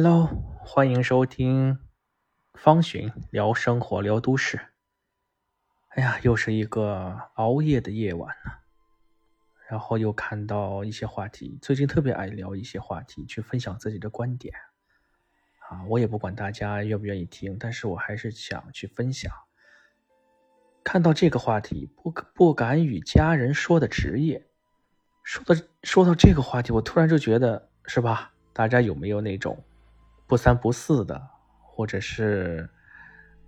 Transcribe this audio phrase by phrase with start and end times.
[0.00, 0.28] Hello，
[0.60, 1.76] 欢迎收听
[2.54, 4.60] 方寻聊生活聊都市。
[5.88, 8.60] 哎呀，又是一个熬夜的夜晚了。
[9.68, 14.54] 然后又看到一些话题，最近特别爱聊一些话题，去分享自己的观点。
[15.68, 19.32] 啊，我也不管大家愿不愿意听，但是我还是想去分享。
[20.84, 24.46] 看到这个话题，不不敢与家人说的职业，
[25.24, 28.32] 说到说到这个话题，我突然就觉得，是吧？
[28.52, 29.64] 大家有没有那种？
[30.28, 31.30] 不三不四的，
[31.62, 32.68] 或者是，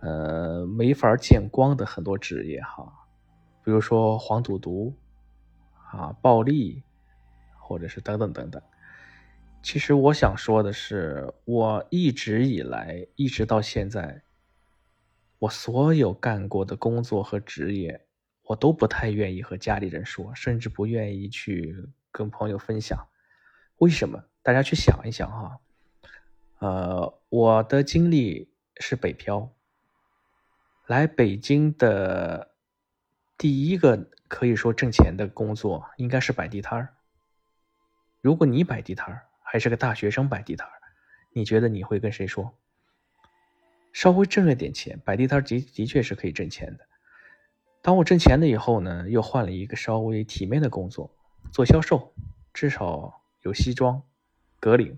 [0.00, 2.90] 呃，没法见光的很多职业哈，
[3.62, 4.96] 比如说黄赌毒，
[5.90, 6.82] 啊，暴力，
[7.60, 8.62] 或者是等等等等。
[9.62, 14.22] 其实我想说的是，我一直以来，一直到现在，
[15.40, 18.06] 我所有干过的工作和职业，
[18.44, 22.98] 我都不太愿意和家里人说，甚至不愿意去跟朋友分享。
[23.76, 24.24] 为什么？
[24.42, 25.60] 大家去想一想哈。
[26.62, 29.52] 呃，我的经历是北漂，
[30.86, 32.54] 来北京的
[33.36, 36.94] 第一个可以说挣钱的工作应该是摆地摊儿。
[38.20, 40.72] 如果你摆地摊儿，还是个大学生摆地摊儿，
[41.32, 42.54] 你觉得你会跟谁说？
[43.92, 46.86] 稍微挣了点钱，摆地摊儿的的确是可以挣钱的。
[47.82, 51.10] 当我挣钱了以后呢，又换了一个稍微体面的工作，
[51.50, 52.14] 做销售，
[52.54, 54.00] 至少有西装、
[54.60, 54.96] 革领。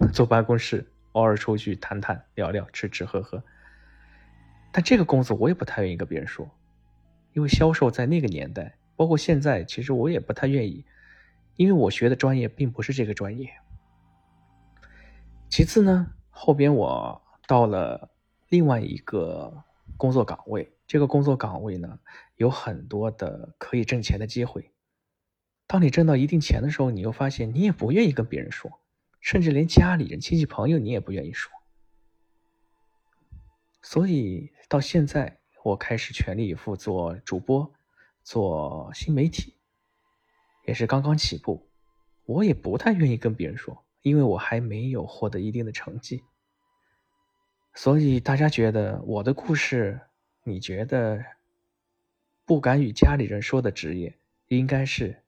[0.12, 3.42] 坐办公室，偶尔出去谈谈、聊聊、吃吃喝喝。
[4.72, 6.50] 但这个工作我也不太愿意跟别人说，
[7.34, 10.84] 因为销售在那个年代，包括现在，其实我也不太愿意，
[11.56, 13.50] 因为我学的专业并不是这个专业。
[15.48, 18.10] 其次呢，后边我到了
[18.48, 19.64] 另外一个
[19.96, 21.98] 工作岗位，这个工作岗位呢，
[22.36, 24.70] 有很多的可以挣钱的机会。
[25.66, 28.80] 当你挣到一定钱的时候，你又发现你也不愿意跟别人说。
[29.20, 31.52] 甚至连家里人、亲戚朋友你也不愿意说，
[33.82, 37.70] 所以到现在我开始全力以赴做主播、
[38.22, 39.54] 做新媒体，
[40.66, 41.68] 也是刚刚起步，
[42.24, 46.22] 我也不太愿意跟别人说，因为我还没有获得一定的成绩。
[47.74, 50.00] 所以大家觉得我的故事，
[50.44, 51.22] 你觉得
[52.46, 54.18] 不敢与家里人说的职业
[54.48, 55.22] 应该是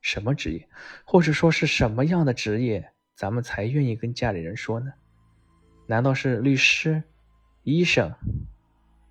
[0.00, 0.68] 什么职业，
[1.04, 2.93] 或者说是什么样的职业？
[3.14, 4.92] 咱们才愿意跟家里人说呢？
[5.86, 7.02] 难道是律师、
[7.62, 8.14] 医生，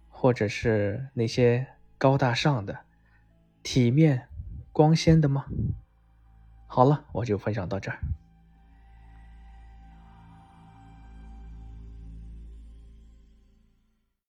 [0.09, 2.79] 或者是那些高大上的、
[3.61, 4.27] 体面、
[4.71, 5.45] 光鲜的吗？
[6.67, 7.99] 好了，我就分享到这儿。